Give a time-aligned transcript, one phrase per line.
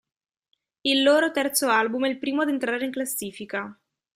[0.81, 3.79] Il loro terzo album è il primo ad entrare in classifica.